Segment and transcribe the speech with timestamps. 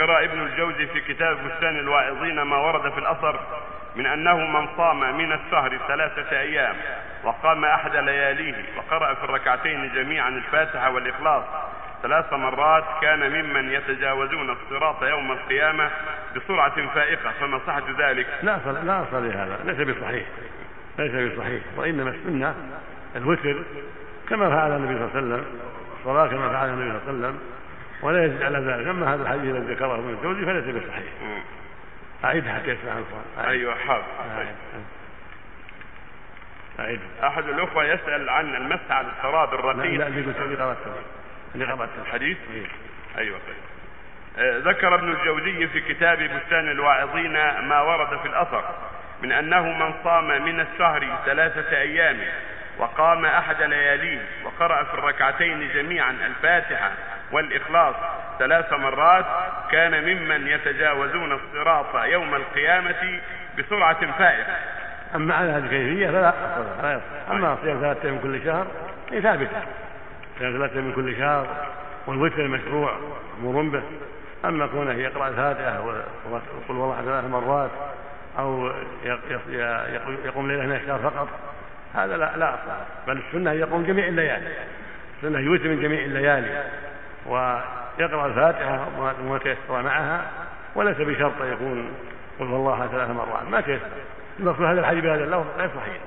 [0.00, 3.40] ذكر ابن الجوزي في كتاب بستان الواعظين ما ورد في الأثر
[3.96, 6.76] من أنه من صام من الشهر ثلاثة أيام
[7.24, 11.44] وقام أحد لياليه وقرأ في الركعتين جميعا الفاتحة والإخلاص
[12.02, 15.90] ثلاث مرات كان ممن يتجاوزون الصراط يوم القيامة
[16.36, 20.26] بسرعة فائقة فما صحة ذلك؟ لا لا أصل لهذا ليس بصحيح
[20.98, 22.54] ليس بصحيح وإنما السنة
[23.16, 23.56] الوتر
[24.28, 25.44] كما فعل النبي صلى الله عليه وسلم
[26.00, 27.40] الصلاة كما فعل النبي صلى الله عليه وسلم
[28.02, 28.86] ولا يزيد على ذلك.
[28.86, 31.12] أما هذا الحديث الذي ذكره ابن الجوزي فليس بصحيح.
[32.24, 34.04] أعيد حتى يسمع القرآن أيوه حاضر.
[36.80, 37.00] أعيد.
[37.24, 40.92] أحد الأخوة يسأل عن المسح على الشراب لا الرقيق لا اللي قلت اللي قرأته
[41.54, 42.66] اللي قرأته الحديث؟ إيه.
[43.18, 43.56] أيوه طيب.
[44.38, 48.64] آه، ذكر ابن الجوزي في كتاب بستان الواعظين ما ورد في الأثر
[49.22, 52.18] من أنه من صام من الشهر ثلاثة أيام
[52.80, 56.90] وقام أحد لياليه وقرأ في الركعتين جميعا الفاتحة
[57.32, 57.94] والإخلاص
[58.38, 59.26] ثلاث مرات
[59.70, 63.20] كان ممن يتجاوزون الصراط يوم القيامة
[63.58, 64.56] بسرعة فائقة.
[65.14, 66.34] أما على هذه الكيفية فلا
[66.82, 67.30] لا يصح.
[67.30, 68.66] أما صيام ثلاثة من كل شهر
[69.10, 69.62] هي ثابتة.
[70.38, 71.46] صيام ثلاثة من كل شهر
[72.06, 72.94] والوتر مشروع
[73.42, 73.82] مأمور به.
[74.44, 77.70] أما كونه يقرأ الفاتحة ويقول والله ثلاث مرات
[78.38, 78.66] أو
[79.04, 81.28] يق- يق- يق- يقوم ليلة من الشهر فقط
[81.94, 82.70] هذا لا لا أصل.
[83.06, 84.52] بل السنة يقوم جميع الليالي.
[85.16, 86.64] السنة يوتر من جميع الليالي.
[87.26, 90.24] ويقرأ الفاتحة وما تيسر معها
[90.74, 91.92] وليس بشرط يكون
[92.40, 93.48] قل هو الله ثلاث مرات.
[93.50, 93.86] ما تيسر
[94.40, 95.98] المقصود هذا الحديث بهذا اللفظ غير صحيح.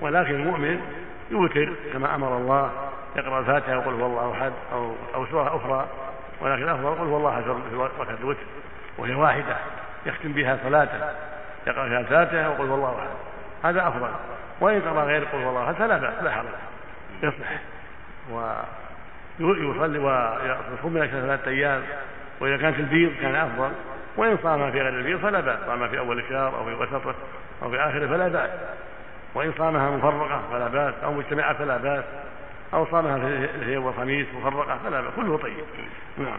[0.00, 0.80] ولكن المؤمن
[1.30, 2.70] يوتر كما أمر الله
[3.16, 5.86] يقرأ الفاتحة ويقول هو الله أحد أو أو سورة أخرى.
[6.40, 8.46] ولكن الأفضل يقول هو الله احد في ركعه الوتر.
[8.98, 9.56] وهي واحدة
[10.06, 11.10] يختم بها صلاته.
[11.66, 13.08] يقرأ فيها الفاتحة ويقول هو الله أحد.
[13.64, 14.10] هذا أفضل.
[14.60, 16.46] وإن قرا غير قل هو الله احد فلا بأس لا حرج.
[17.22, 17.60] يصلح.
[19.40, 21.82] ويصلي ويصوم من الشهر ثلاثة أيام
[22.40, 23.70] وإذا كان في البيض كان أفضل.
[24.16, 27.14] وإن صام في غير البيض فلا بأس صام في أول الشهر أو في وسطه
[27.62, 28.50] أو في آخره فلا بأس.
[29.34, 32.04] وإن صامها مفرقة فلا بأس أو مجتمعة فلا بأس
[32.74, 35.64] أو صامها في الاثنين والخميس مفرقة فلا بأس كله طيب.
[36.18, 36.38] نعم.